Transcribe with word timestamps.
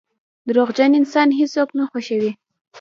•دروغجن 0.47 0.91
انسان 0.99 1.29
هیڅوک 1.39 1.69
نه 1.77 1.83
خوښوي. 1.89 2.31